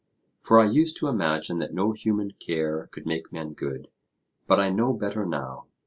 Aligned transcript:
For 0.39 0.59
I 0.59 0.65
used 0.65 0.97
to 0.97 1.07
imagine 1.09 1.59
that 1.59 1.75
no 1.75 1.91
human 1.91 2.31
care 2.39 2.87
could 2.87 3.05
make 3.05 3.31
men 3.31 3.53
good; 3.53 3.87
but 4.47 4.59
I 4.59 4.71
know 4.71 4.93
better 4.93 5.27
now. 5.27 5.67